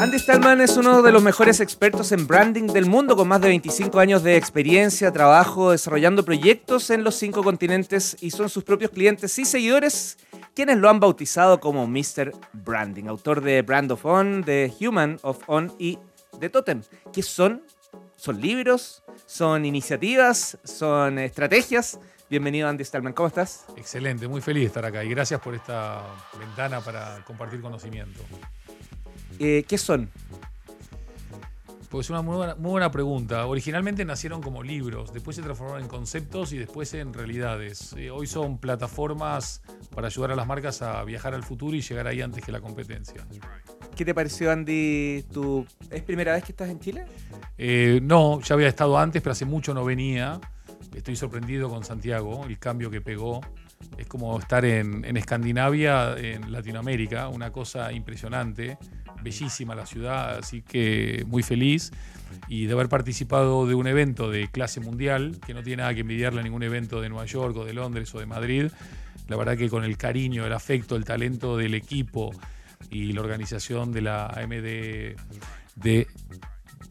[0.00, 3.48] Andy Stallman es uno de los mejores expertos en branding del mundo, con más de
[3.48, 8.90] 25 años de experiencia, trabajo desarrollando proyectos en los cinco continentes y son sus propios
[8.90, 10.18] clientes y seguidores
[10.54, 12.32] quienes lo han bautizado como Mr.
[12.52, 15.98] Branding, autor de Brand of On, de Human of On y
[16.38, 16.82] de Totem.
[17.12, 17.62] ¿Qué son?
[18.16, 19.02] ¿Son libros?
[19.26, 20.58] ¿Son iniciativas?
[20.64, 21.98] ¿Son estrategias?
[22.30, 23.66] Bienvenido Andy Stallman, ¿cómo estás?
[23.76, 26.02] Excelente, muy feliz de estar acá y gracias por esta
[26.38, 28.20] ventana para compartir conocimiento.
[29.38, 30.10] Eh, ¿Qué son?
[31.90, 33.46] Pues una muy buena, muy buena, pregunta.
[33.46, 37.92] Originalmente nacieron como libros, después se transformaron en conceptos y después en realidades.
[37.92, 39.60] Eh, hoy son plataformas
[39.94, 42.60] para ayudar a las marcas a viajar al futuro y llegar ahí antes que la
[42.60, 43.26] competencia.
[43.94, 45.24] ¿Qué te pareció, Andy?
[45.30, 45.66] ¿Tu...
[45.90, 47.04] ¿Es primera vez que estás en Chile?
[47.58, 50.40] Eh, no, ya había estado antes, pero hace mucho no venía.
[50.94, 53.40] Estoy sorprendido con Santiago, el cambio que pegó.
[53.98, 58.78] Es como estar en, Escandinavia, en Latinoamérica, una cosa impresionante
[59.22, 61.90] bellísima la ciudad, así que muy feliz
[62.48, 66.00] y de haber participado de un evento de clase mundial, que no tiene nada que
[66.00, 68.70] envidiarle a ningún evento de Nueva York o de Londres o de Madrid.
[69.28, 72.32] La verdad que con el cariño, el afecto, el talento del equipo
[72.90, 75.16] y la organización de la AMD
[75.76, 76.06] de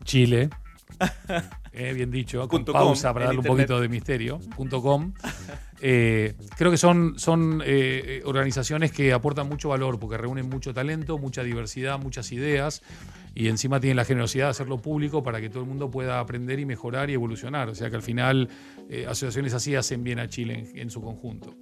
[0.03, 0.49] Chile,
[1.73, 4.39] eh, bien dicho, con pausa para darle un poquito de misterio,
[4.81, 5.13] .com,
[5.81, 11.17] eh, creo que son, son eh, organizaciones que aportan mucho valor porque reúnen mucho talento,
[11.17, 12.81] mucha diversidad, muchas ideas
[13.35, 16.59] y encima tienen la generosidad de hacerlo público para que todo el mundo pueda aprender
[16.59, 17.69] y mejorar y evolucionar.
[17.69, 18.49] O sea que al final
[18.89, 21.55] eh, asociaciones así hacen bien a Chile en su conjunto.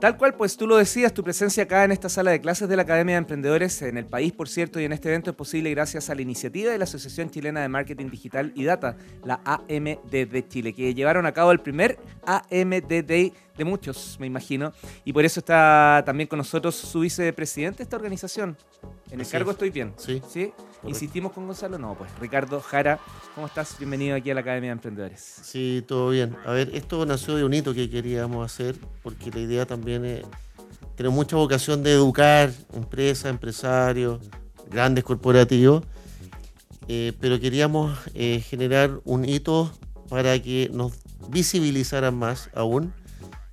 [0.00, 2.76] Tal cual, pues tú lo decías, tu presencia acá en esta sala de clases de
[2.76, 5.70] la Academia de Emprendedores en el país, por cierto, y en este evento es posible
[5.70, 10.48] gracias a la iniciativa de la Asociación Chilena de Marketing Digital y Data, la AMD
[10.48, 13.32] Chile, que llevaron a cabo el primer AMD de
[13.64, 14.72] muchos, me imagino,
[15.04, 18.56] y por eso está también con nosotros su vicepresidente de esta organización.
[19.10, 19.94] En el cargo estoy bien.
[19.96, 20.20] Sí.
[20.28, 20.52] ¿Sí?
[20.86, 21.78] ¿Insistimos con Gonzalo?
[21.78, 23.00] No, pues Ricardo Jara,
[23.34, 23.78] ¿cómo estás?
[23.78, 25.20] Bienvenido aquí a la Academia de Emprendedores.
[25.20, 26.36] Sí, todo bien.
[26.44, 30.24] A ver, esto nació de un hito que queríamos hacer, porque la idea también es
[30.94, 34.20] tener mucha vocación de educar empresas, empresarios,
[34.70, 35.84] grandes corporativos,
[36.88, 39.72] eh, pero queríamos eh, generar un hito
[40.10, 40.92] para que nos
[41.28, 42.92] visibilizaran más aún.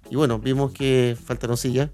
[0.10, 1.90] Y bueno, vimos que faltaron sillas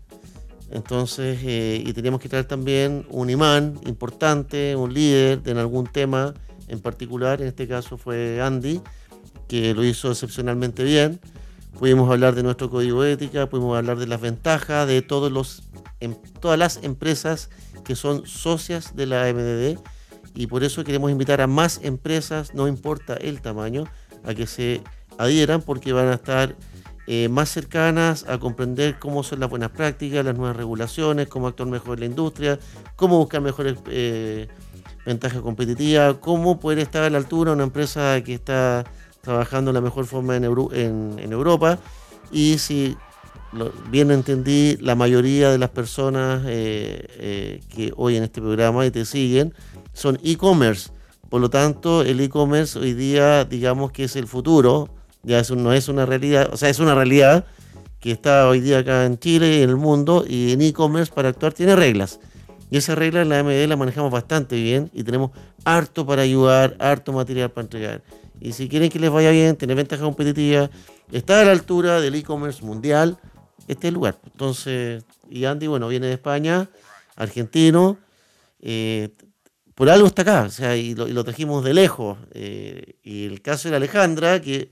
[0.70, 6.34] entonces, eh, y teníamos que traer también un imán importante, un líder en algún tema
[6.68, 7.42] en particular.
[7.42, 8.82] En este caso fue Andy,
[9.48, 11.20] que lo hizo excepcionalmente bien.
[11.80, 14.98] Pudimos hablar de nuestro código ética, pudimos hablar de las ventajas de
[16.00, 17.50] em, todas las empresas
[17.86, 19.80] que son socias de la MDD.
[20.36, 23.86] Y por eso queremos invitar a más empresas, no importa el tamaño,
[24.24, 24.82] a que se
[25.18, 26.56] adhieran porque van a estar
[27.10, 31.70] eh, más cercanas a comprender cómo son las buenas prácticas, las nuevas regulaciones, cómo actuar
[31.70, 32.60] mejor en la industria,
[32.98, 34.50] cómo buscar mejores eh,
[35.06, 38.84] ventajas competitivas, cómo poder estar a la altura de una empresa que está
[39.22, 41.80] trabajando de la mejor forma en, en, Europa.
[42.30, 42.98] Y si
[43.90, 49.06] bien entendí, la mayoría de las personas eh, que hoy en este programa y te
[49.06, 49.54] siguen
[49.94, 50.90] son e-commerce.
[51.30, 54.90] Por lo tanto, el e-commerce hoy día, digamos que es el futuro
[55.28, 57.46] ya eso no es una realidad, o sea, es una realidad
[58.00, 61.30] que está hoy día acá en Chile y en el mundo y en e-commerce para
[61.30, 62.20] actuar tiene reglas.
[62.72, 65.32] Y esas reglas en la AMD las manejamos bastante bien y tenemos
[65.66, 68.04] harto para ayudar, harto material para entregar.
[68.40, 70.70] Y si quieren que les vaya bien, tener ventaja competitiva,
[71.12, 73.18] estar a la altura del e-commerce mundial,
[73.68, 74.18] este es el lugar.
[74.26, 76.70] Entonces, y Andy, bueno, viene de España,
[77.18, 77.98] argentino,
[78.62, 79.10] eh,
[79.76, 82.18] por algo está acá, o sea, y lo, trajimos de lejos.
[82.32, 84.72] Eh, y el caso de Alejandra, que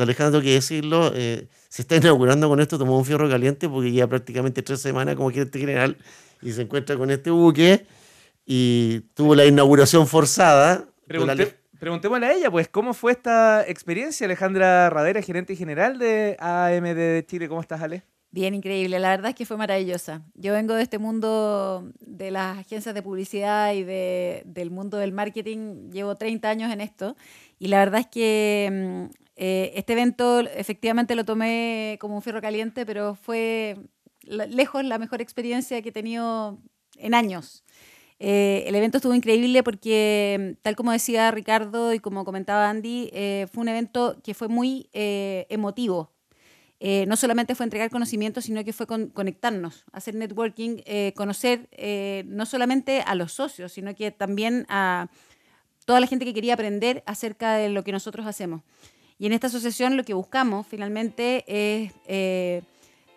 [0.00, 4.06] Alejandro, que decirlo, eh, se está inaugurando con esto, tomó un fierro caliente porque ya
[4.06, 5.96] prácticamente tres semanas como gerente general
[6.40, 7.86] y se encuentra con este buque
[8.46, 10.86] y tuvo la inauguración forzada.
[11.78, 14.24] preguntémosle a ella, pues, ¿cómo fue esta experiencia?
[14.24, 17.48] Alejandra Radera, gerente general de AMD de Chile.
[17.48, 18.02] ¿Cómo estás, Ale?
[18.32, 18.98] Bien, increíble.
[18.98, 20.22] La verdad es que fue maravillosa.
[20.34, 25.12] Yo vengo de este mundo de las agencias de publicidad y de, del mundo del
[25.12, 25.90] marketing.
[25.90, 27.14] Llevo 30 años en esto.
[27.62, 29.04] Y la verdad es que mm,
[29.36, 33.76] eh, este evento efectivamente lo tomé como un fierro caliente, pero fue
[34.22, 36.58] lejos la mejor experiencia que he tenido
[36.96, 37.62] en años.
[38.18, 43.46] Eh, el evento estuvo increíble porque, tal como decía Ricardo y como comentaba Andy, eh,
[43.52, 46.10] fue un evento que fue muy emotivo.
[47.06, 50.82] no solamente fue entregar conocimiento, sino que fue conectarnos, hacer networking,
[51.14, 51.68] conocer
[52.26, 55.08] no solamente a los socios, sino que también a
[55.84, 58.62] toda la gente que quería aprender acerca de lo que nosotros hacemos.
[59.18, 62.62] Y en esta asociación lo que buscamos finalmente es eh,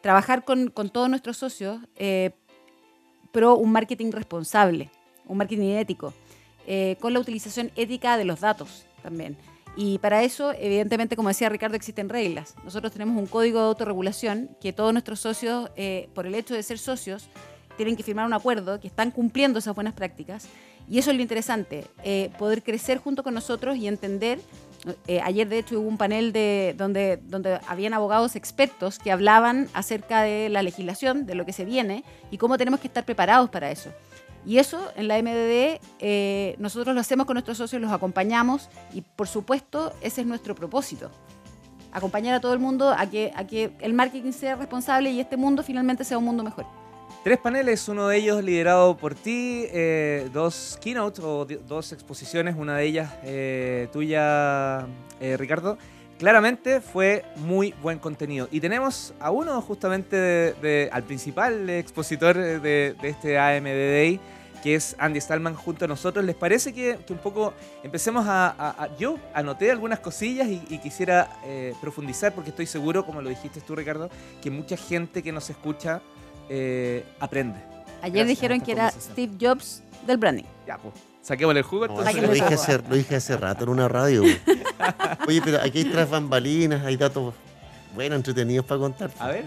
[0.02, 2.32] trabajar con, todos nuestros socios, eh,
[3.32, 4.92] pro un marketing responsable,
[5.26, 6.14] un marketing ético,
[6.68, 9.36] eh, con la utilización ética de los datos también.
[9.76, 12.56] Y para eso, evidentemente, como decía Ricardo, existen reglas.
[12.64, 16.64] Nosotros tenemos un código de autorregulación que todos nuestros socios, eh, por el hecho de
[16.64, 17.28] ser socios,
[17.76, 20.48] tienen que firmar un acuerdo que están cumpliendo esas buenas prácticas.
[20.88, 24.40] Y eso es lo interesante, eh, poder crecer junto con nosotros y entender.
[25.08, 29.68] eh, ayer, de hecho, hubo un panel de, donde, donde habían abogados expertos que hablaban
[29.74, 33.50] acerca de la legislación, de lo que se viene y cómo tenemos que estar preparados
[33.50, 33.90] para eso.
[34.46, 39.02] Y eso en la MDD eh, nosotros lo hacemos con nuestros socios, los acompañamos y
[39.02, 41.10] por supuesto ese es nuestro propósito.
[41.92, 45.38] Acompañar a todo el mundo a que, a que el marketing sea responsable y este
[45.38, 46.68] mundo finalmente sea un mundo mejor.
[47.24, 52.78] Tres paneles, uno de ellos liderado por ti, eh, dos keynotes o dos exposiciones, una
[52.78, 54.86] de ellas eh, tuya,
[55.20, 55.78] eh, Ricardo.
[56.20, 58.48] Claramente fue muy buen contenido.
[58.52, 64.20] Y tenemos a uno justamente, al principal expositor de, este AMD Day,
[64.64, 66.24] que es Andy Stallman junto a nosotros.
[66.24, 67.54] ¿Les parece que, un poco
[67.84, 71.28] empecemos a, Yo anoté algunas cosillas y, y quisiera
[71.82, 74.10] profundizar porque estoy seguro, como lo dijiste tú, Ricardo,
[74.42, 76.02] que mucha gente que nos escucha
[76.50, 77.60] eh, aprende.
[78.02, 78.92] Ayer Gracias dijeron que era.
[78.92, 80.44] Steve Jobs del branding.
[80.68, 80.94] Ya, pues.
[81.22, 81.88] Saquémosle el jugo.
[81.88, 82.22] No, entonces.
[82.22, 84.22] lo, dije hace, lo dije hace rato en una radio.
[85.28, 87.34] Oye, pero aquí hay tras bambalinas, hay datos
[87.96, 89.10] buenos, entretenidos para contar.
[89.20, 89.46] A ver.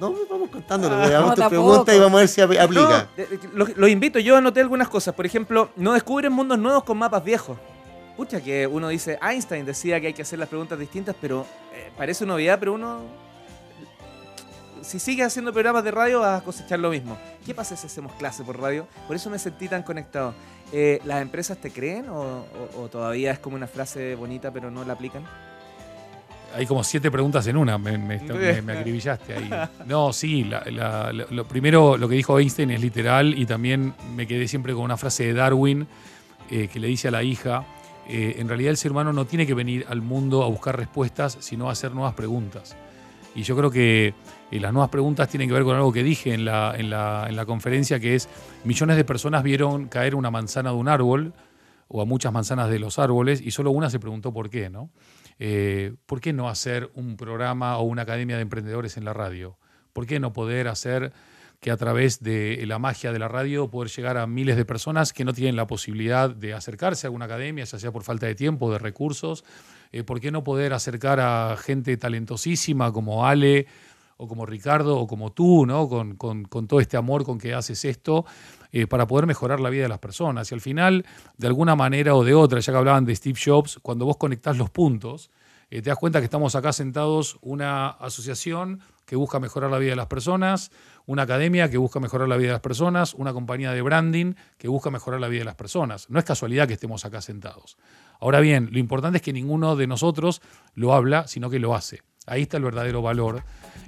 [0.00, 0.96] No, vamos contándolo.
[0.96, 1.68] Ah, veamos no, tu tampoco.
[1.68, 3.08] pregunta y vamos a ver si ap- aplica.
[3.16, 5.14] No, de- lo- los invito, yo anoté algunas cosas.
[5.14, 7.56] Por ejemplo, no descubren mundos nuevos con mapas viejos.
[8.16, 11.92] Pucha, que uno dice, Einstein decía que hay que hacer las preguntas distintas, pero eh,
[11.96, 13.21] parece una novedad, pero uno.
[14.82, 17.16] Si sigue haciendo programas de radio, vas a cosechar lo mismo.
[17.46, 18.86] ¿Qué pasa si hacemos clase por radio?
[19.06, 20.34] Por eso me sentí tan conectado.
[20.72, 24.70] Eh, ¿Las empresas te creen o, o- o todavía es como una frase bonita, pero
[24.70, 25.24] no la aplican?
[26.54, 29.50] Hay como siete preguntas en una, me, me- me- me acribillaste ahí.
[29.86, 33.94] No, sí, la- la- lo, lo primero, lo que dijo Einstein es literal y también
[34.14, 35.86] me quedé siempre con una frase de Darwin
[36.50, 37.64] eh, que le dice a la hija,
[38.08, 41.38] eh, en realidad el ser humano no tiene que venir al mundo a buscar respuestas,
[41.40, 42.76] sino a hacer nuevas preguntas.
[43.34, 44.12] Y yo creo que
[44.52, 47.26] eh, las nuevas preguntas tienen que ver con algo que dije en la, en la-
[47.28, 48.28] en la conferencia, que es
[48.64, 51.32] millones de personas vieron caer una manzana de un árbol
[51.88, 54.90] o a muchas manzanas de los árboles y solo una se preguntó por qué, ¿no?
[55.38, 59.58] Eh, ¿Por qué no hacer un programa o una academia de emprendedores en la radio?
[59.92, 61.12] ¿Por qué no poder hacer
[61.60, 65.12] que a través de la magia de la radio poder llegar a miles de personas
[65.12, 68.34] que no tienen la posibilidad de acercarse a una academia, ya sea por falta de
[68.34, 69.44] tiempo, de recursos?
[69.92, 73.66] Eh, ¿Por qué no poder acercar a gente talentosísima como Ale
[74.16, 75.88] o como Ricardo o como tú, ¿no?
[75.88, 78.24] con, con- con todo este amor con que haces esto,
[78.72, 80.50] eh, para poder mejorar la vida de las personas?
[80.50, 81.04] Y al final,
[81.36, 84.56] de alguna manera o de otra, ya que hablaban de Steve Jobs, cuando vos conectás
[84.56, 85.30] los puntos,
[85.70, 89.90] eh, te das cuenta que estamos acá sentados una asociación que busca mejorar la vida
[89.90, 90.70] de las personas,
[91.06, 94.68] una academia que busca mejorar la vida de las personas, una compañía de branding que
[94.68, 96.08] busca mejorar la vida de las personas.
[96.10, 97.76] No es casualidad que estemos acá sentados.
[98.20, 100.40] Ahora bien, lo importante es que ninguno de nosotros
[100.74, 102.02] lo habla, sino que lo hace.
[102.26, 103.42] Ahí está el verdadero valor.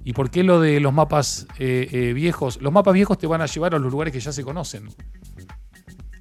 [0.04, 2.60] ¿Y por qué lo de los mapas eh, eh, viejos?
[2.60, 4.88] Los mapas viejos te van a llevar a los lugares que ya se conocen.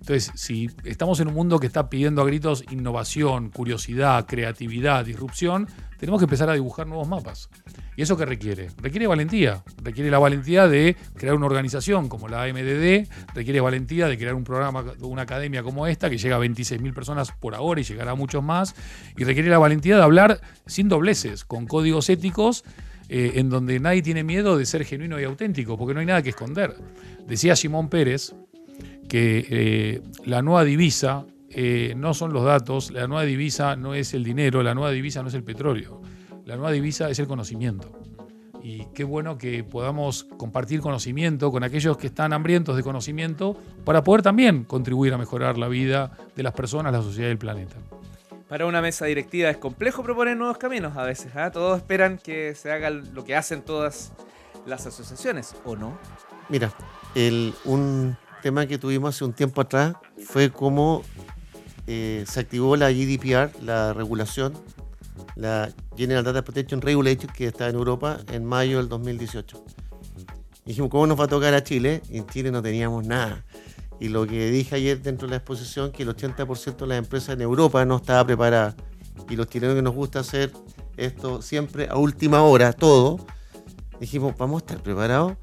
[0.03, 5.65] Entonces, si estamos en un mundo que está pidiendo a gritos innovación, curiosidad, creatividad, disrupción,
[5.97, 7.49] tenemos que empezar a dibujar nuevos mapas.
[7.95, 8.67] ¿Y eso qué requiere?
[8.81, 9.63] Requiere valentía.
[9.81, 14.43] Requiere la valentía de crear una organización como la AMDD, requiere valentía de crear un
[14.43, 18.15] programa, una academia como esta, que llega a 26.000 personas por ahora y llegará a
[18.15, 18.75] muchos más,
[19.15, 22.65] y requiere la valentía de hablar sin dobleces, con códigos éticos,
[23.07, 26.21] eh, en donde nadie tiene miedo de ser genuino y auténtico, porque no hay nada
[26.21, 26.75] que esconder.
[27.25, 28.35] Decía Simón Pérez,
[29.07, 34.13] que eh, la nueva divisa eh, no son los datos, la nueva divisa no es
[34.13, 36.01] el dinero, la nueva divisa no es el petróleo,
[36.45, 37.91] la nueva divisa es el conocimiento.
[38.63, 44.03] Y qué bueno que podamos compartir conocimiento con aquellos que están hambrientos de conocimiento para
[44.03, 47.75] poder también contribuir a mejorar la vida de las personas, la sociedad y el planeta.
[48.47, 51.35] Para una mesa directiva es complejo proponer nuevos caminos a veces.
[51.35, 51.51] ¿ah?
[51.51, 54.13] Todos esperan que se haga lo que hacen todas
[54.65, 55.97] las asociaciones, ¿o no?
[56.49, 56.71] Mira,
[57.15, 59.95] el, un tema que tuvimos hace un tiempo atrás
[60.25, 61.01] fue cómo
[61.87, 64.53] eh, se activó la GDPR, la regulación,
[65.35, 69.63] la General Data Protection Regulation, que está en Europa en mayo del 2018.
[70.65, 72.01] Dijimos, ¿cómo nos va a tocar a Chile?
[72.09, 73.45] Y en Chile no teníamos nada.
[73.99, 77.35] Y lo que dije ayer dentro de la exposición, que el 80% de las empresas
[77.35, 78.75] en Europa no estaba preparada.
[79.29, 80.51] Y los chilenos que nos gusta hacer
[80.97, 83.25] esto siempre a última hora, todo,
[84.01, 85.33] dijimos, vamos a estar preparados.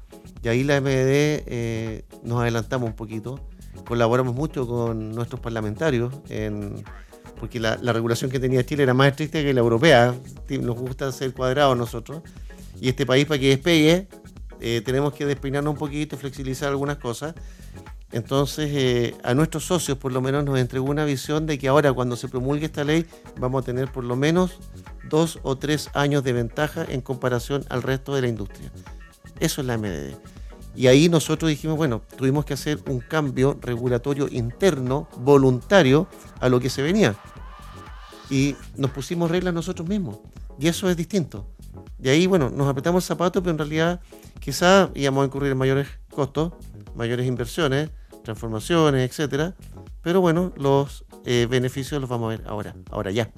[0.43, 3.39] Y ahí la MD eh, nos adelantamos un poquito.
[3.85, 6.83] Colaboramos mucho con nuestros parlamentarios, en,
[7.39, 10.15] porque la, la regulación que tenía Chile era más estricta que la europea.
[10.49, 12.21] Nos gusta ser cuadrados nosotros.
[12.79, 14.07] Y este país, para que despegue,
[14.59, 17.33] eh, tenemos que despeinarnos un poquito, flexibilizar algunas cosas.
[18.11, 21.93] Entonces, eh, a nuestros socios por lo menos nos entregó una visión de que ahora
[21.93, 23.05] cuando se promulgue esta ley
[23.39, 24.59] vamos a tener por lo menos
[25.09, 28.71] dos o tres años de ventaja en comparación al resto de la industria.
[29.41, 30.13] Eso es la MDD.
[30.75, 36.07] Y ahí nosotros dijimos, bueno, tuvimos que hacer un cambio regulatorio interno, voluntario,
[36.39, 37.15] a lo que se venía.
[38.29, 40.19] Y nos pusimos reglas nosotros mismos.
[40.59, 41.47] Y eso es distinto.
[41.99, 43.99] Y ahí, bueno, nos apretamos el zapato, pero en realidad
[44.39, 46.53] quizás íbamos a incurrir en mayores costos,
[46.95, 47.89] mayores inversiones,
[48.23, 49.55] transformaciones, etcétera.
[50.03, 53.31] Pero bueno, los eh, beneficios los vamos a ver ahora, ahora ya.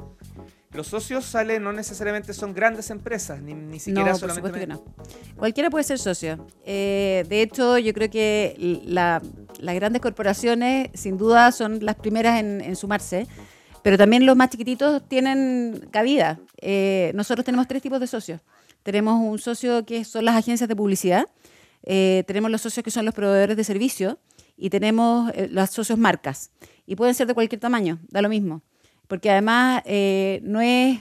[0.73, 4.49] Los socios salen, no necesariamente son grandes empresas, ni, ni siquiera no, solamente.
[4.49, 5.35] Por supuesto que no.
[5.35, 6.47] Cualquiera puede ser socio.
[6.65, 9.21] Eh, de hecho, yo creo que la,
[9.59, 13.27] las grandes corporaciones, sin duda, son las primeras en, en sumarse.
[13.83, 16.39] Pero también los más chiquititos tienen cabida.
[16.61, 18.41] Eh, nosotros tenemos tres tipos de socios.
[18.81, 21.27] Tenemos un socio que son las agencias de publicidad,
[21.83, 24.17] eh, tenemos los socios que son los proveedores de servicios
[24.57, 26.51] y tenemos los socios marcas.
[26.85, 28.61] Y pueden ser de cualquier tamaño, da lo mismo.
[29.13, 31.00] Porque además eh, no es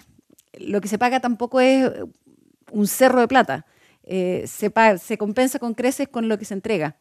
[0.60, 1.90] lo que se paga tampoco es
[2.70, 3.64] un cerro de plata.
[4.04, 6.98] Eh, se, pa- se compensa con creces con lo que se entrega.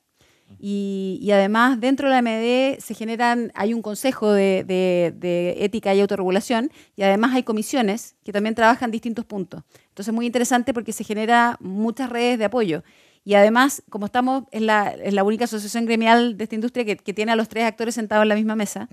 [0.58, 5.66] Y, y además, dentro de la MD se generan, hay un consejo de, de- de
[5.66, 9.64] ética y autorregulación, y además hay comisiones que también trabajan distintos puntos.
[9.90, 12.86] Entonces, es muy interesante porque se genera muchas redes de apoyo.
[13.26, 16.96] Y además, como estamos, es la, es la única asociación gremial de esta industria que,
[16.96, 18.88] que tiene a los tres actores sentados en la misma mesa,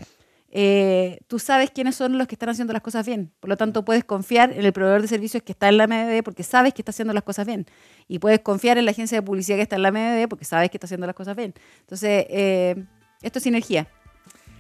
[0.50, 3.33] eh, tú sabes quiénes son los que están haciendo las cosas bien.
[3.40, 6.23] Por lo tanto, puedes confiar en el proveedor de servicios que está en la MDD
[6.23, 7.67] porque sabes que está haciendo las cosas bien.
[8.07, 10.71] Y puedes confiar en la agencia de publicidad que está en la MDD porque sabes
[10.71, 11.55] que está haciendo las cosas bien.
[11.81, 12.85] Entonces, eh,
[13.23, 13.88] esto es sinergia.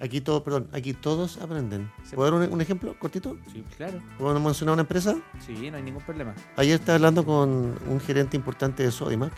[0.00, 1.90] Aquí todo, perdón, aquí todos aprenden.
[2.14, 3.36] ¿Puedo dar un, un ejemplo cortito?
[3.52, 4.00] Sí, claro.
[4.16, 5.16] ¿Puedo mencionar una empresa?
[5.44, 6.34] Sí, no hay ningún problema.
[6.56, 9.32] Ayer estaba hablando con un gerente importante de Sodimac.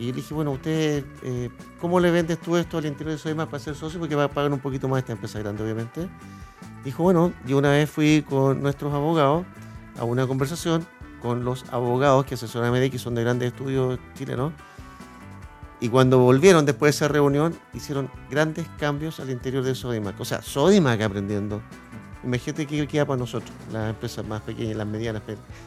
[0.00, 3.50] Y le dije, bueno, usted, eh, ¿cómo le vendes tú esto al interior de Sodimac
[3.50, 4.00] para ser socio?
[4.00, 6.08] Porque va a pagar un poquito más esta empresa grande, obviamente.
[6.82, 9.44] Dijo, bueno, yo una vez fui con nuestros abogados
[9.98, 10.86] a una conversación
[11.20, 14.54] con los abogados que asesoran a MD, que son de grandes estudios chilenos.
[15.80, 20.18] Y cuando volvieron después de esa reunión, hicieron grandes cambios al interior de Sodimac.
[20.18, 21.60] O sea, Sodimac aprendiendo.
[22.24, 25.22] Imagínate qué queda para nosotros, las empresas más pequeñas, las medianas,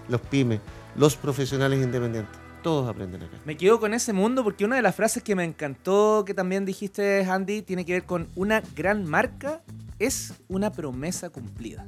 [0.07, 0.59] los pymes,
[0.95, 2.42] los profesionales independientes.
[2.63, 3.37] Todos aprenden acá.
[3.45, 6.65] Me quedo con ese mundo porque una de las frases que me encantó que también
[6.65, 9.61] dijiste, Andy, tiene que ver con una gran marca
[9.99, 11.85] es una promesa cumplida.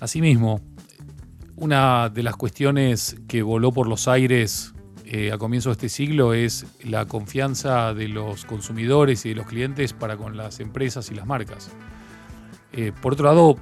[0.00, 0.60] Asimismo,
[1.56, 6.34] una de las cuestiones que voló por los aires eh, a comienzos de este siglo
[6.34, 11.14] es la confianza de los consumidores y de los clientes para con las empresas y
[11.14, 11.70] las marcas.
[12.72, 13.56] Eh, por otro lado,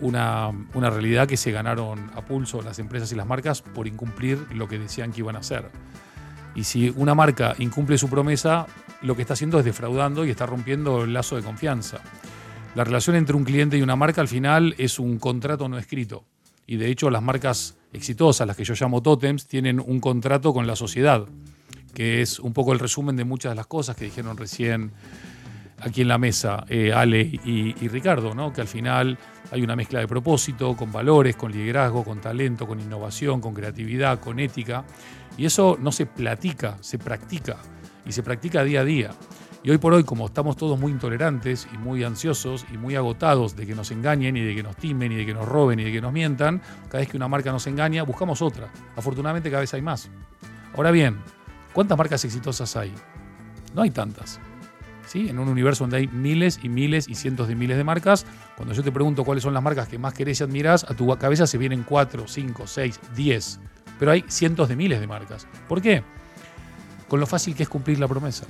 [0.00, 4.38] una, una realidad que se ganaron a pulso las empresas y las marcas por incumplir
[4.52, 5.70] lo que decían que iban a hacer.
[6.54, 8.66] Y si una marca incumple su promesa,
[9.02, 11.98] lo que está haciendo es defraudando y está rompiendo el lazo de confianza.
[12.74, 16.24] La relación entre un cliente y una marca al final es un contrato no escrito.
[16.66, 20.66] Y de hecho las marcas exitosas, las que yo llamo tótems, tienen un contrato con
[20.66, 21.26] la sociedad,
[21.94, 24.92] que es un poco el resumen de muchas de las cosas que dijeron recién
[25.80, 28.52] aquí en la mesa eh, Ale y, y Ricardo, ¿no?
[28.52, 29.18] que al final
[29.50, 34.20] hay una mezcla de propósito, con valores, con liderazgo, con talento, con innovación, con creatividad,
[34.20, 34.84] con ética.
[35.36, 37.56] Y eso no se platica, se practica.
[38.04, 39.10] Y se practica día a día.
[39.62, 43.56] Y hoy por hoy, como estamos todos muy intolerantes y muy ansiosos y muy agotados
[43.56, 45.84] de que nos engañen y de que nos timen y de que nos roben y
[45.84, 48.70] de que nos mientan, cada vez que una marca nos engaña, buscamos otra.
[48.96, 50.08] Afortunadamente cada vez hay más.
[50.74, 51.18] Ahora bien,
[51.72, 52.94] ¿cuántas marcas exitosas hay?
[53.74, 54.40] No hay tantas.
[55.08, 55.28] ¿Sí?
[55.28, 58.74] En un universo donde hay miles y miles y cientos de miles de marcas, cuando
[58.74, 61.46] yo te pregunto cuáles son las marcas que más querés y admirás, a tu cabeza
[61.46, 63.60] se vienen 4, 5, 6, 10.
[63.98, 65.48] Pero hay cientos de miles de marcas.
[65.66, 66.02] ¿Por qué?
[67.08, 68.46] Con lo fácil que es cumplir la promesa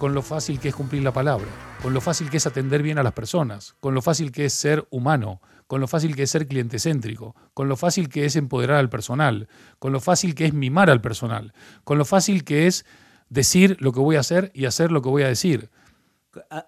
[0.00, 1.48] con lo fácil que es cumplir la palabra,
[1.82, 4.54] con lo fácil que es atender bien a las personas, con lo fácil que es
[4.54, 8.78] ser humano, con lo fácil que es ser clientecéntrico, con lo fácil que es empoderar
[8.78, 9.46] al personal,
[9.78, 11.52] con lo fácil que es mimar al personal,
[11.84, 12.86] con lo fácil que es
[13.28, 15.70] decir lo que voy a hacer y hacer lo que voy a decir.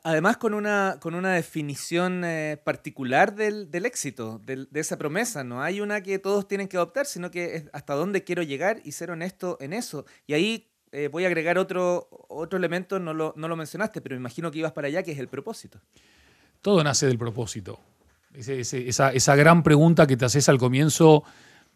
[0.02, 5.44] Además, con una, con una definición eh, particular del, del éxito, de esa promesa.
[5.44, 8.80] No hay una que todos tienen que adoptar, sino que es hasta dónde quiero llegar
[8.84, 10.04] y ser honesto en eso.
[10.26, 14.16] Y ahí eh, voy a agregar otro, otro elemento, no lo, no lo mencionaste, pero
[14.16, 15.78] me imagino que ibas para allá, que es el propósito.
[16.60, 17.78] Todo nace del propósito.
[18.34, 21.22] Esa, esa gran pregunta que te haces al comienzo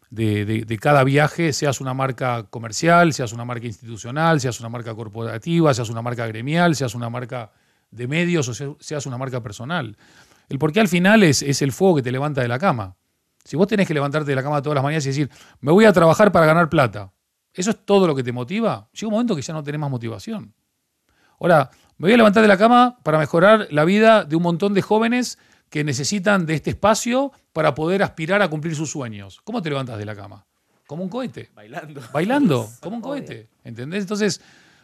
[0.09, 4.93] de- de cada viaje, seas una marca comercial, seas una marca institucional, seas una marca
[4.95, 7.51] corporativa, seas una marca gremial, seas una marca
[7.91, 9.97] de medios o sea- seas una marca personal.
[10.49, 12.95] El por qué al final es, es el fuego que te levanta de la cama.
[13.43, 15.29] Si vos tenés que levantarte de la cama todas las mañanas y decir,
[15.61, 17.11] me voy a trabajar para ganar plata,
[17.53, 18.87] ¿Eso es todo lo que te motiva?
[18.93, 20.53] Llega un momento que ya no tenés más motivación.
[21.39, 24.75] Ahora, me voy a levantar de la cama para mejorar la vida de un montón
[24.75, 25.39] de jóvenes
[25.71, 29.41] que necesitan de este espacio para poder aspirar a cumplir sus sueños.
[29.43, 30.45] ¿Cómo te levantas de la cama?
[30.85, 31.49] Como un cohete.
[31.55, 32.01] Bailando.
[32.13, 33.49] Bailando, como un cohete.
[33.63, 34.01] ¿Entendés?
[34.03, 34.39] Entonces,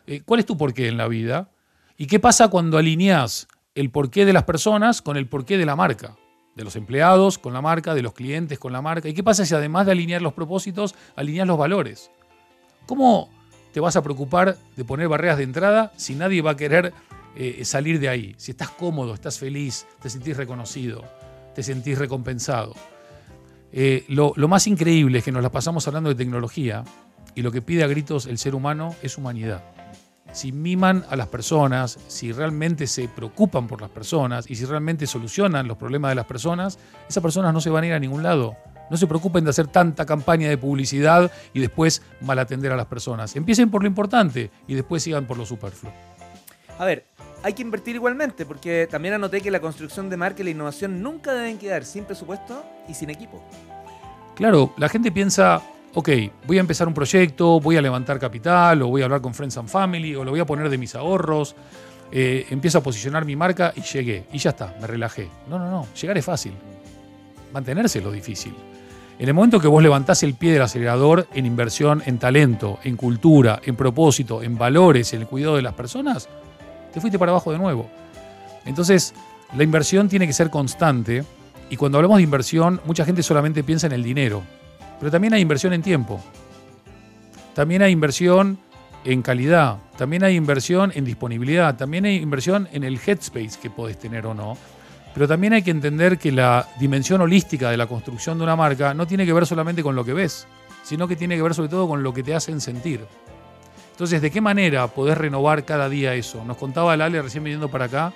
[0.08, 1.52] eh, ¿cuál es tu porqué en la vida?
[2.04, 5.78] ¿Y qué pasa cuando alineás el porqué de las personas con el porqué de la
[5.78, 6.18] marca?
[6.54, 9.08] De los empleados con la marca, de los clientes con la marca.
[9.08, 12.12] ¿Y qué pasa si además de alinear los propósitos, alineas los valores?
[12.88, 13.30] ¿Cómo
[13.72, 16.92] te vas a preocupar de poner barreras de entrada si nadie va a querer
[17.38, 18.36] eh, salir de ahí?
[18.36, 21.06] Si estás cómodo, estás feliz, te sentís reconocido,
[21.56, 22.74] te sentís recompensado.
[23.72, 26.84] Eh, lo, lo más increíble es que nos la pasamos hablando de tecnología
[27.34, 29.64] y lo que pide a gritos el ser humano es humanidad.
[30.34, 35.08] Si miman a las personas, si realmente se preocupan por las personas y si realmente
[35.08, 38.24] solucionan los problemas de las personas, esas personas no se van a ir a ningún
[38.24, 38.58] lado.
[38.90, 42.88] No se preocupen de hacer tanta campaña de publicidad y después mal atender a las
[42.88, 43.36] personas.
[43.36, 45.94] Empiecen por lo importante y después sigan por lo superfluo.
[46.80, 47.06] A ver,
[47.44, 51.02] hay que invertir igualmente, porque también anoté que la construcción de marca y la innovación
[51.04, 53.44] nunca deben quedar sin presupuesto y sin equipo.
[54.36, 55.62] Claro, la gente piensa,
[55.94, 56.10] ok,
[56.48, 59.58] voy a empezar un proyecto, voy a levantar capital, o voy a hablar con Friends
[59.58, 61.56] and Family, o lo voy a poner de mis ahorros,
[62.12, 65.30] eh, empiezo a posicionar mi marca y llegué, y ya está, me relajé.
[65.48, 66.54] No, no, no, llegar es fácil,
[67.54, 68.54] mantenerse es lo difícil.
[69.20, 72.98] En el momento que vos levantás el pie del acelerador en inversión, en talento, en
[72.98, 76.28] cultura, en propósito, en valores, en el cuidado de las personas,
[76.92, 77.90] te fuiste para abajo de nuevo.
[78.66, 79.14] Entonces,
[79.56, 81.24] la inversión tiene que ser constante
[81.70, 84.42] y cuando hablamos de inversión, mucha gente solamente piensa en el dinero,
[85.04, 86.18] pero también hay inversión en tiempo.
[87.54, 88.58] También hay inversión
[89.04, 94.00] en calidad, también hay inversión en disponibilidad, también hay inversión en el headspace que podés
[94.00, 94.58] tener o no.
[95.14, 98.94] Pero también hay que entender que la dimensión holística de la construcción de una marca
[98.94, 100.48] no tiene que ver solamente con lo que ves,
[100.84, 103.06] sino que tiene que ver sobre todo con lo que te hacen sentir.
[103.92, 106.46] Entonces, ¿de qué manera podés renovar cada día eso?
[106.46, 108.14] Nos contaba Lale recién viniendo para acá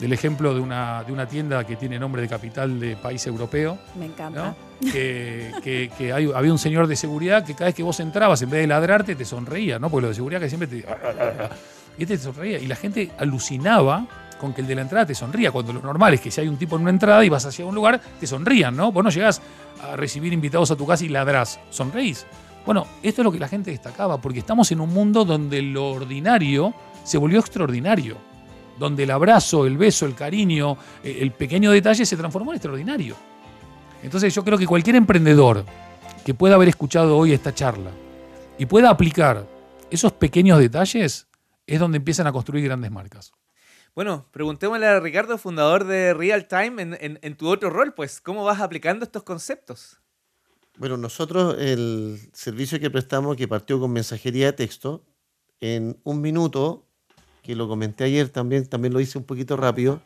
[0.00, 3.78] del ejemplo de una, de una tienda que tiene nombre de capital de país europeo.
[3.98, 4.54] Me encanta.
[4.80, 4.90] ¿no?
[4.90, 8.40] Que, que- que hay- había un señor de seguridad que cada vez que vos entrabas,
[8.42, 9.90] en vez de ladrarte, te sonreía, ¿no?
[9.90, 10.78] Porque lo de seguridad que siempre te.
[11.98, 12.58] Y este te sonreía.
[12.58, 14.06] Y la gente alucinaba
[14.40, 16.48] con que el de la entrada te sonría, cuando lo normal es que si hay
[16.48, 18.90] un tipo en una entrada y vas hacia un lugar, te sonrían, ¿no?
[18.90, 19.42] Vos no llegás
[19.82, 22.24] a recibir invitados a tu casa y ladrás, sonreís.
[22.64, 25.90] Bueno, esto es lo que la gente destacaba, porque estamos en un mundo donde lo
[25.90, 26.72] ordinario
[27.04, 28.16] se volvió extraordinario,
[28.80, 33.14] donde el abrazo, el beso, el cariño, eh, el pequeño detalle se transformó en extraordinario.
[34.02, 35.64] Entonces yo creo que cualquier emprendedor
[36.24, 37.90] que pueda haber escuchado hoy esta charla
[38.58, 39.46] y pueda aplicar
[39.90, 41.28] esos pequeños detalles
[41.66, 43.32] es donde empiezan a construir grandes marcas.
[43.94, 48.20] Bueno, preguntémosle a Ricardo, fundador de Real Time, en, en- en tu otro rol, pues,
[48.20, 49.98] ¿cómo vas aplicando estos conceptos?
[50.78, 55.04] Bueno, nosotros el servicio que prestamos, que partió con mensajería de texto,
[55.60, 56.86] en un minuto,
[57.50, 60.00] que lo comenté ayer también, también lo hice un poquito rápido,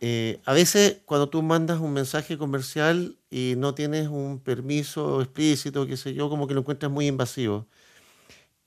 [0.00, 5.86] eh, a veces cuando tú mandas un mensaje comercial y no tienes un permiso explícito,
[5.86, 7.66] qué sé yo, como que lo encuentras muy invasivo.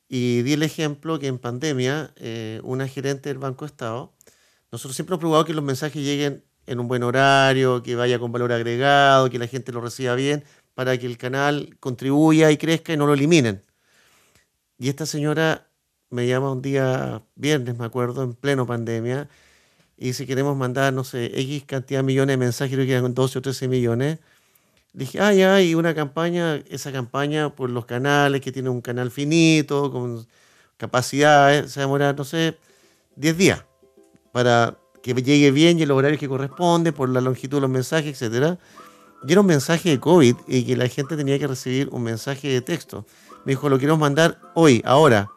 [0.08, 4.14] Y di el ejemplo que en pandemia, eh, una gerente del Banco Estado,
[4.72, 8.32] nosotros siempre hemos probado que los mensajes lleguen en un buen horario, que vaya con
[8.32, 10.44] valor agregado, que la gente lo reciba bien,
[10.76, 13.64] para que el canal contribuya y crezca y no lo eliminen.
[14.78, 15.71] Y esta señora
[16.12, 19.30] me llama un día, viernes me acuerdo, en pleno pandemia,
[19.98, 23.14] y dice, queremos mandar, no sé, X cantidad de millones de mensajes, creo que eran
[23.14, 24.20] 12 o 13 millones.
[24.94, 29.12] Dije, ah, ya, y una campaña, esa campaña por los canales, que tiene un canal
[29.12, 30.28] finito, con
[30.78, 32.58] capacidades, se va a demorar, no sé,
[33.16, 33.66] 10 días
[34.32, 38.14] para que llegue bien y el horario que corresponde, por la longitud de los mensajes,
[38.14, 38.58] etcétera.
[39.28, 42.48] Y era un mensaje de COVID y que la gente tenía que recibir un mensaje
[42.48, 43.06] de texto.
[43.46, 45.30] Me dijo, lo queremos mandar hoy, ahora.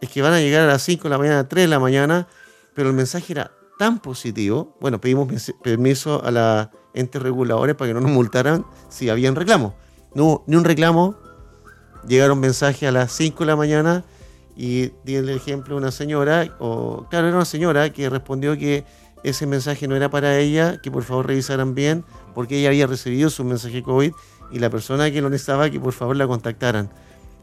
[0.00, 2.28] Es que van a llegar a las 5 de la mañana, 3 de la mañana,
[2.74, 4.76] pero el mensaje era tan positivo.
[4.80, 5.28] Bueno, pedimos
[5.62, 9.74] permiso a la entes reguladores para que no nos multaran si habían reclamo.
[10.14, 11.16] No hubo ni un reclamo.
[12.08, 14.04] Llegaron mensajes a las 5 de la mañana
[14.56, 18.84] y di el ejemplo de una señora, o claro, era una señora que respondió que
[19.22, 22.04] ese mensaje no era para ella, que por favor revisaran bien,
[22.34, 24.12] porque ella había recibido su mensaje COVID
[24.52, 26.90] y la persona que lo necesitaba que por favor la contactaran.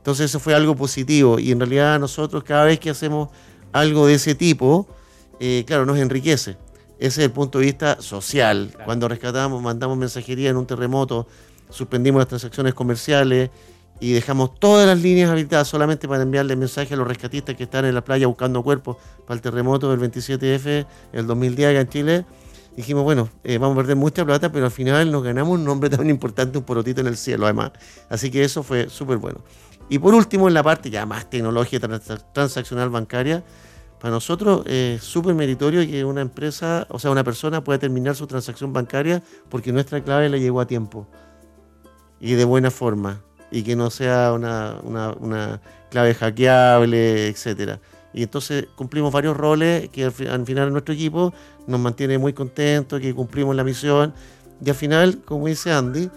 [0.03, 3.29] Entonces eso fue algo positivo y en realidad nosotros cada vez que hacemos
[3.71, 4.85] algo de ese tipo,
[5.39, 6.57] eh, claro, nos enriquece.
[6.99, 8.67] Ese es el punto de vista social.
[8.69, 8.83] Claro.
[8.83, 11.25] Cuando rescatamos, mandamos mensajería en un terremoto,
[11.69, 13.49] suspendimos las transacciones comerciales
[14.01, 17.85] y dejamos todas las líneas habilitadas solamente para enviarle mensajes a los rescatistas que están
[17.85, 22.25] en la playa buscando cuerpos para el terremoto del 27F, el 2010 acá en Chile.
[22.75, 25.89] Dijimos, bueno, eh, vamos a perder mucha plata, pero al final nos ganamos un nombre
[25.89, 27.71] tan importante, un porotito en el cielo, además.
[28.09, 29.41] Así que eso fue súper bueno.
[29.89, 31.87] Y por último, en la parte ya más tecnológica
[32.33, 33.43] transaccional bancaria,
[34.03, 38.27] para nosotros es súper meritorio que una empresa, o sea, una persona pueda terminar su
[38.27, 41.07] transacción bancaria porque nuestra clave le llegó a tiempo
[42.19, 47.79] y de buena forma y que no sea una, una, clave hackeable, etcétera.
[48.13, 51.33] Y entonces cumplimos varios roles que al, al final nuestro equipo
[51.65, 54.13] nos mantiene muy contentos, que cumplimos la misión.
[54.63, 56.09] Y al final, como dice Andy,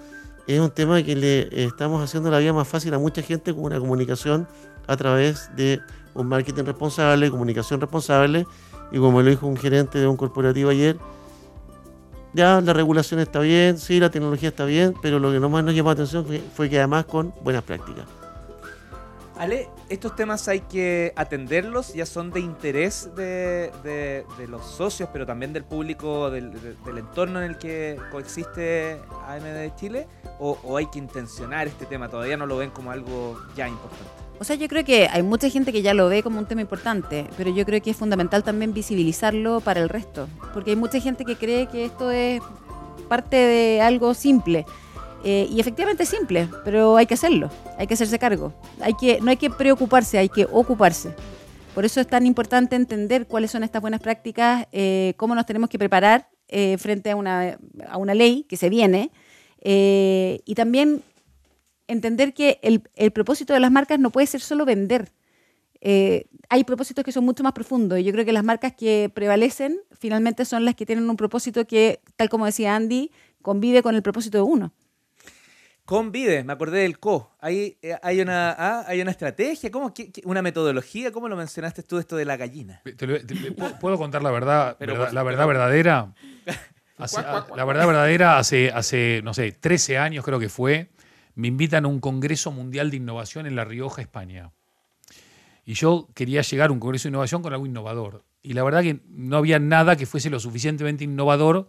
[0.55, 3.65] es un tema que le estamos haciendo la vida más fácil a mucha gente con
[3.65, 4.47] una comunicación
[4.87, 5.81] a través de
[6.15, 8.47] un marketing responsable, comunicación responsable,
[8.93, 10.97] y como lo dijo un gerente de un corporativo ayer,
[12.33, 15.75] ya la regulación está bien, sí, la tecnología está bien, pero lo que más nos
[15.75, 18.05] llamó la atención fue, que además con buenas prácticas.
[19.39, 23.72] Ale, estos temas hay que atenderlos, ya son de interés de,
[24.49, 26.53] los socios, pero también del público, del,
[26.96, 30.07] entorno en el que coexiste AMD Chile,
[30.38, 34.27] o, o hay que intencionar este tema, todavía no lo ven como algo ya importante.
[34.38, 36.61] O sea, yo creo que hay mucha gente que ya lo ve como un tema
[36.61, 41.01] importante, pero yo creo que es fundamental también visibilizarlo para el resto, porque hay mucha
[41.01, 42.42] gente que cree que esto es
[43.09, 44.66] parte de algo simple.
[45.29, 48.55] Eh, y efectivamente es simple, pero hay que hacerlo, hay que hacerse cargo.
[48.81, 51.12] Hay que, no hay que preocuparse, hay que ocuparse.
[51.75, 55.69] Por eso es tan importante entender cuáles son estas buenas prácticas, eh, cómo nos tenemos
[55.69, 57.59] que preparar eh, frente a una,
[57.89, 59.11] a una, ley que se viene,
[59.65, 61.03] y también
[61.89, 65.11] entender que el, propósito de las marcas no puede ser solo vender.
[65.81, 69.79] Eh, hay propósitos que son mucho más profundos yo creo que las marcas que prevalecen
[69.93, 73.11] finalmente son las que tienen un propósito que, tal como decía Andy,
[73.43, 74.73] convive con el propósito de uno.
[75.87, 77.37] Convive, me acordé del co.
[77.40, 79.94] Hay, eh, hay, una, ah, hay una estrategia, ¿cómo,
[80.25, 81.12] una metodología.
[81.12, 82.83] ¿Cómo lo mencionaste tú esto de la gallina?
[83.81, 86.12] ¿Puedo contar la verdad, la verdad verdadera?
[87.57, 90.90] la verdad verdadera, hace, hace, no sé, 13 años creo que fue,
[91.37, 94.51] me invitan a un Congreso Mundial de Innovación en La Rioja, España.
[95.64, 98.25] Y yo quería llegar a un Congreso de Innovación con algo innovador.
[98.42, 101.68] Y la verdad que no había nada que fuese lo suficientemente innovador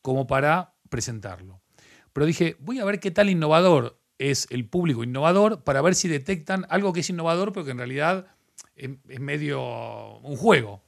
[0.00, 1.61] como para presentarlo.
[2.12, 6.08] Pero dije, voy a ver qué tal innovador es el público innovador para ver si
[6.08, 8.26] detectan algo que es innovador, pero que en realidad
[8.76, 10.82] es, medio un juego.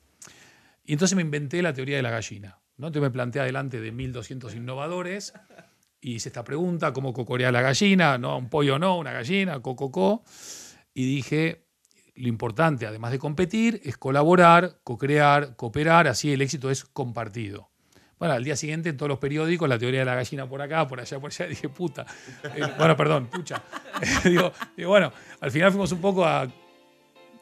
[0.85, 2.61] Y entonces me inventé la teoría de la gallina.
[2.77, 2.89] ¿no?
[2.89, 5.33] Entonces me planteé adelante de 1.200 innovadores
[6.01, 8.19] y hice esta pregunta, ¿cómo cocorea la gallina?
[8.19, 8.37] ¿No?
[8.37, 10.23] Un pollo no, una gallina, cococó.
[10.93, 11.67] Y dije,
[12.15, 17.71] lo importante, además de competir, es colaborar, co-crear, cooperar, así el éxito es compartido.
[18.19, 20.87] Bueno, al día siguiente en todos los periódicos, la teoría de la gallina por acá,
[20.87, 22.07] por allá, por allá, dije, puta.
[22.55, 23.63] Eh, bueno, perdón, pucha.
[24.25, 24.53] digo,
[24.87, 26.47] bueno, al final fuimos un poco a,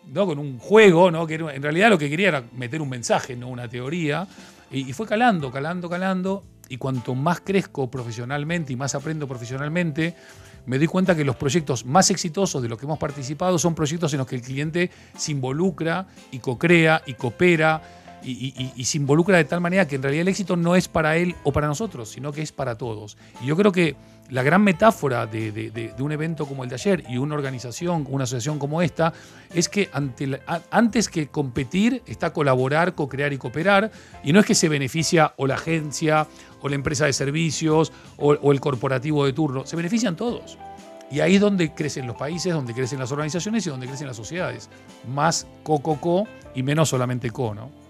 [0.06, 0.26] ¿no?
[0.26, 1.28] con un juego, ¿no?
[1.28, 4.26] en realidad lo que quería era meter un mensaje, no una teoría.
[4.70, 10.14] Y, y fue calando, calando, calando y cuanto más crezco profesionalmente y más aprendo profesionalmente,
[10.64, 14.12] me doy cuenta que los proyectos más exitosos de los que hemos participado son proyectos
[14.14, 17.82] en los que el cliente se involucra y co-crea y coopera
[18.24, 21.34] y, se involucra de tal manera que en realidad el éxito no es para él
[21.44, 23.16] o para nosotros, sino que es para todos.
[23.42, 23.96] Y yo creo que
[24.30, 28.58] la gran metáfora de, un evento como el de ayer y una organización, una asociación
[28.58, 29.12] como esta,
[29.52, 29.90] es que
[30.70, 33.90] antes que competir está colaborar, co-crear y cooperar,
[34.24, 36.26] y no es que se beneficia o la agencia
[36.60, 40.58] o la empresa de servicios o, o el corporativo de turno, se benefician todos.
[41.10, 44.16] Y ahí es donde crecen los países, donde crecen las organizaciones y donde crecen las
[44.16, 44.70] sociedades.
[45.06, 47.81] Más co-co-co y menos solamente co, ¿no?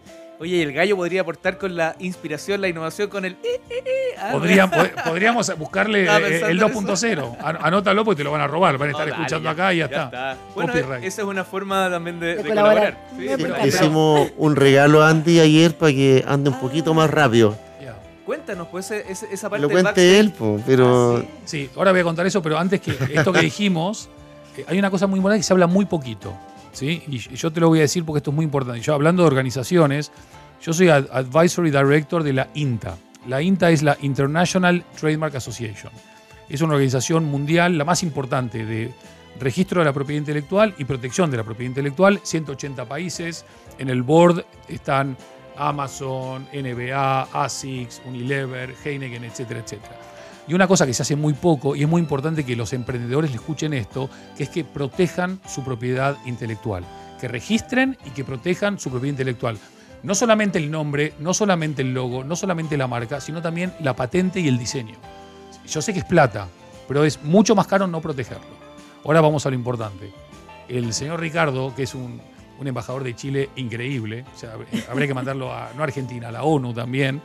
[0.42, 3.34] Oye, el gallo podría aportar con la inspiración, la innovación, con el...
[3.44, 4.32] Eh, eh, eh, ah,
[5.04, 7.36] podríamos buscarle el 2.0.
[7.60, 8.76] Anótalo porque te lo van a robar.
[8.76, 10.36] Van a estar escuchando acá y ya, está.
[10.56, 12.98] Bueno, esa es una forma también de, colaborar.
[13.64, 17.56] Hicimos un regalo a Andy ayer para que ande un poquito más rápido.
[18.26, 20.32] Cuéntanos, pues, esa parte Lo cuente él,
[20.66, 21.18] pero...
[21.18, 21.70] Ah, sí.
[21.76, 24.08] ahora voy a contar eso, pero antes que esto que dijimos,
[24.66, 26.36] hay una cosa muy buena que se habla muy poquito.
[26.72, 27.02] ¿Sí?
[27.08, 28.80] Y yo te lo voy a decir porque esto es muy importante.
[28.80, 30.10] Yo hablando de organizaciones,
[30.60, 32.96] yo soy Advisory Director de la INTA.
[33.26, 35.92] La INTA es la International Trademark Association.
[36.48, 38.92] Es una organización mundial, la más importante de
[39.38, 42.20] registro de la propiedad intelectual y protección de la propiedad intelectual.
[42.22, 43.44] 180 países.
[43.78, 45.16] En el board están
[45.56, 50.11] Amazon, NBA, ASICS, Unilever, Heineken, etcétera, etcétera.
[50.48, 53.30] Y una cosa que se hace muy poco, y es muy importante que los emprendedores
[53.30, 56.84] le escuchen esto, que es que protejan su propiedad intelectual,
[57.20, 59.58] que registren y que protejan su propiedad intelectual.
[60.02, 63.94] No solamente el nombre, no solamente el logo, no solamente la marca, sino también la
[63.94, 64.96] patente y el diseño.
[65.68, 66.48] Yo sé que es plata,
[66.88, 68.62] pero es mucho más caro no protegerlo.
[69.04, 70.10] Ahora vamos a lo importante.
[70.68, 72.20] El señor Ricardo, que es un,
[72.64, 74.24] embajador de Chile increíble,
[74.88, 77.20] habría que mandarlo a, no a Argentina, a la ONU también,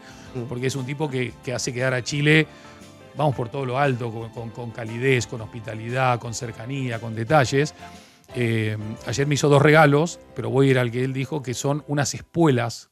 [0.49, 2.47] porque es un tipo que, que hace quedar a Chile
[3.17, 7.73] vamos por todo lo alto, con, con- con calidez, con hospitalidad, con cercanía, con detalles.
[8.35, 11.53] Eh, ayer me hizo dos regalos, pero voy a ir al que él dijo, que
[11.53, 12.89] son unas espuelas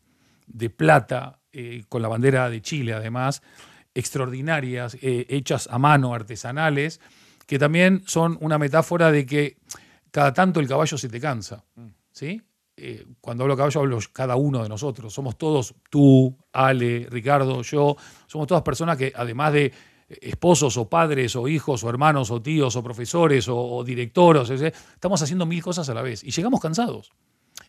[0.48, 3.42] de plata, eh, con la bandera de Chile además,
[3.94, 7.00] extraordinarias, eh, hechas a mano, artesanales,
[7.48, 9.58] que también son una metáfora de que
[10.12, 11.64] cada tanto el caballo se te cansa.
[12.12, 12.42] ¿sí?
[12.78, 15.14] Eh, cuando hablo caballo, hablo cada uno de nosotros.
[15.14, 17.96] Somos todos, tú, Ale, Ricardo, yo,
[18.28, 19.72] somos todas personas que además de
[20.08, 25.46] esposos o padres o hijos o hermanos o tíos o profesores o, directores, estamos haciendo
[25.46, 27.12] mil cosas a la vez y llegamos cansados.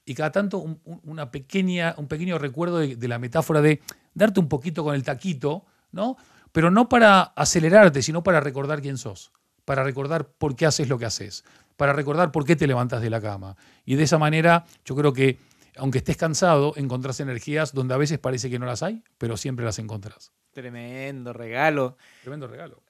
[0.05, 3.81] Y cada tanto un- una pequeña, un pequeño recuerdo de, de la metáfora de
[4.15, 6.17] darte un poquito con el taquito, ¿no?
[6.53, 9.33] Pero no para acelerarte, sino para recordar quién sos,
[9.65, 11.45] para recordar por qué haces lo que haces,
[11.77, 13.57] para recordar por qué te levantas de la cama.
[13.85, 15.39] Y de esa manera, yo creo que,
[15.77, 19.65] aunque estés cansado, encontrás energías donde a veces parece que no las hay, pero siempre
[19.65, 20.33] las encontrás.
[20.53, 21.97] Tremendo regalo.
[22.23, 22.83] Tremendo regalo.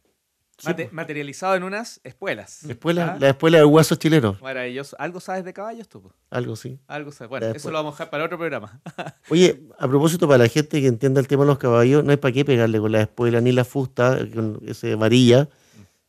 [0.64, 2.64] Mate- materializado en unas espuelas.
[2.64, 4.40] Espuela, Ah, la espuela de huesos chilenos.
[4.40, 4.96] Maravilloso.
[4.98, 6.10] ¿Algo sabes de caballos tú?
[6.30, 6.78] Algo sí.
[6.86, 7.28] Algo sabes.
[7.28, 7.72] Bueno, eso espuela.
[7.78, 8.80] lo vamos a dejar para otro programa.
[9.28, 12.16] Oye, a propósito, para la gente que entienda el tema de los caballos, no hay
[12.16, 15.48] para qué pegarle con la espuela ni la fusta, con ese varilla.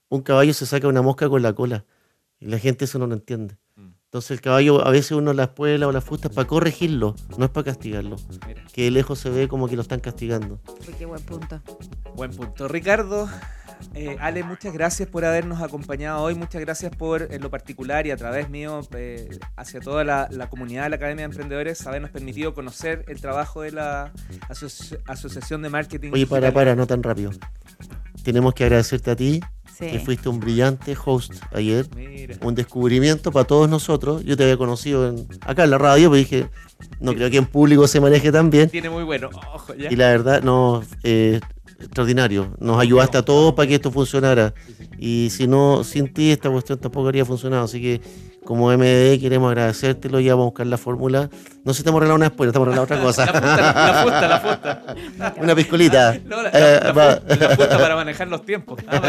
[0.07, 1.83] Un caballo se saca una mosca con la cola.
[2.39, 3.57] Y la gente eso no lo entiende.
[4.17, 7.45] Entonces el caballo, a veces uno la espuela o la fusta es para corregirlo, no
[7.45, 8.15] es para castigarlo.
[8.47, 10.59] Mira, Que de lejos se ve como que lo están castigando.
[10.97, 11.61] Qué buen punto.
[12.15, 12.67] buen punto.
[12.67, 13.29] Ricardo,
[13.93, 16.33] eh, Ale, muchas gracias por habernos acompañado hoy.
[16.33, 20.49] Muchas gracias por, en lo particular y a través mío, eh, hacia toda la, la
[20.49, 24.11] comunidad de la Academia de Emprendedores, habernos permitido conocer el trabajo de la
[24.49, 26.09] asoci- Asociación de Marketing.
[26.11, 27.29] Oye, para, para, no tan rápido.
[28.23, 29.41] Tenemos que agradecerte a ti,
[29.79, 30.05] que Sí.
[30.05, 31.85] fuiste un brillante host ayer.
[31.95, 32.35] Mira.
[32.41, 34.23] un descubrimiento para todos nosotros.
[34.23, 36.49] Yo te había conocido en- acá en la radio, pero dije,
[36.99, 38.69] no creo que en público se maneje tan bien.
[38.69, 39.29] Tiene muy bueno.
[39.53, 39.91] Ojo, ya.
[39.91, 41.39] Y la verdad, no, eh,
[41.79, 42.53] extraordinario.
[42.59, 44.53] Nos ayudaste a todos para que esto funcionara.
[44.99, 47.63] Y si no, sin ti esta cuestión tampoco habría funcionado.
[47.65, 48.01] Así que
[48.47, 51.29] como MD queremos agradecértelo y vamos a buscar la fórmula.
[51.65, 53.25] No se te hemos regalado una espuela, te hemos regalado otra cosa.
[53.33, 54.95] la fusta, la fusta.
[55.41, 56.17] una piscolita.
[56.25, 58.79] No, la, Eh, la- la va- fu- la fusta para manejar los tiempos.
[58.87, 59.01] Ah,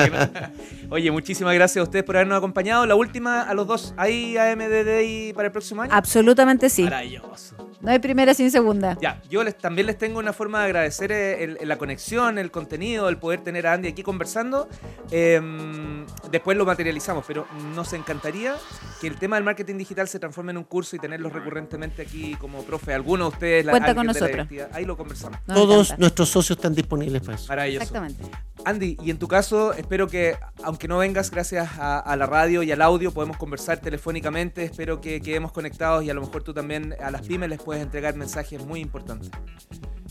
[0.90, 2.84] no- Oye, muchísimas gracias a ustedes por habernos acompañado.
[2.84, 3.94] La última a los dos.
[3.96, 5.92] ¿Hay AMDD y para el próximo año?
[5.94, 6.82] Absolutamente sí.
[6.82, 7.67] Maravilloso.
[7.80, 8.98] No hay primera sin segunda.
[9.00, 12.36] Ya, yo les, también les tengo una forma de agradecer eh, el- el- la conexión,
[12.38, 14.68] el contenido, el poder tener a Andy aquí conversando.
[15.10, 18.56] Em, después lo materializamos, pero nos encantaría
[19.00, 22.34] que el tema del marketing digital se transforme en un curso y tenerlos recurrentemente aquí
[22.36, 22.92] como profe.
[22.94, 24.30] Algunos de ustedes, la- con la nosotros.
[24.30, 24.68] directiva.
[24.72, 25.38] Ahí lo conversamos.
[25.46, 26.00] Nos Todos encanta.
[26.00, 27.46] nuestros socios están disponibles para eso.
[27.48, 27.82] Maravilloso.
[27.84, 28.24] Exactamente.
[28.64, 32.62] Andy, y en tu caso, espero que, aunque no vengas gracias a, a la radio
[32.62, 34.64] y al audio, podemos conversar telefónicamente.
[34.64, 37.82] Espero que quedemos conectados y a lo mejor tú también a las pymes les puedes
[37.82, 39.30] entregar mensajes muy importantes.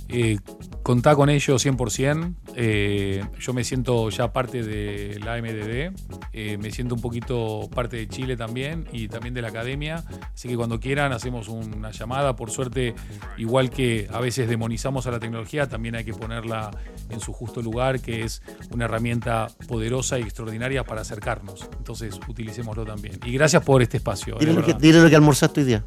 [0.10, 0.38] Eh,
[0.84, 2.34] contá con ellos 100%.
[2.56, 5.94] Eh, yo me siento ya parte de la AMDD.
[6.34, 10.04] eh, me siento un poquito parte de Chile también y también de la academia.
[10.34, 12.36] Así que cuando quieran hacemos una llamada.
[12.36, 12.96] Por suerte,
[13.38, 16.72] igual que a veces demonizamos a la tecnología, también hay que ponerla
[17.10, 18.42] en su justo lugar, que es
[18.72, 21.68] una herramienta poderosa y extraordinaria para acercarnos.
[21.78, 23.20] Entonces, utilicémoslo también.
[23.26, 24.38] Y gracias por este espacio.
[24.40, 24.82] Dile lo, que, verdad.
[24.82, 25.84] dile lo que almorzaste hoy día.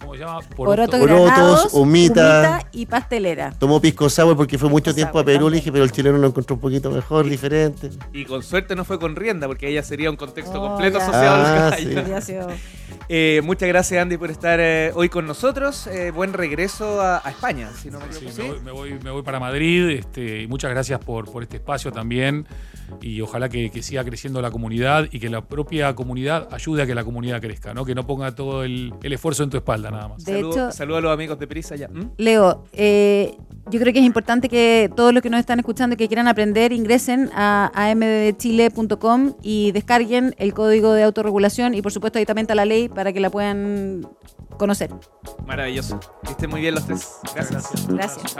[0.00, 0.40] ¿Cómo se llama?
[0.40, 2.68] Poroto Porotos, granados, humita.
[2.76, 3.52] Y pastelera.
[3.58, 6.18] Tomó pisco sour porque fue mucho Pisco tiempo a Perú, le dije, pero el chileno
[6.18, 7.90] lo encontró un poquito mejor, diferente.
[8.12, 11.04] Y con suerte no fue con rienda, porque ella sería un contexto Oh, completo ya.
[11.04, 12.20] asociado Ah, al gallo.
[12.20, 12.34] sí.
[13.08, 15.86] Eh, muchas gracias, Andy, por estar eh, hoy con nosotros.
[15.86, 19.10] Eh, buen regreso a, a España, si no me Sí, me, voy, me voy- me
[19.10, 22.46] voy para Madrid este, y muchas gracias por, por este espacio también
[23.00, 26.86] y ojalá que, que siga creciendo la comunidad y que la propia comunidad ayude a
[26.86, 27.84] que la comunidad crezca, ¿no?
[27.84, 30.24] que no ponga todo el, el esfuerzo en tu espalda nada más.
[30.24, 31.88] De Saludo, hecho- saludo a los amigos de Prisa ya.
[31.88, 32.10] ¿Mm?
[32.18, 33.36] Leo, eh,
[33.68, 36.28] yo creo que es importante que todos los que nos están escuchando y que quieran
[36.28, 42.44] aprender ingresen a amddchile.com y descarguen el código de autorregulación y por supuesto ahí también
[42.44, 44.08] está la ley para que la puedan
[44.56, 44.90] conocer.
[45.44, 45.98] Maravilloso.
[46.24, 47.18] Que estén muy bien los tres.
[47.34, 47.86] Gracias.
[47.88, 48.36] Gracias.